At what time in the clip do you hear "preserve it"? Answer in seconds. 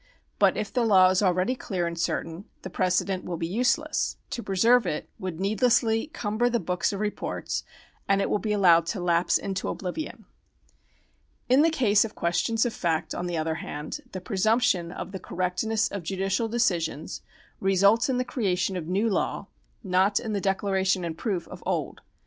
4.41-5.07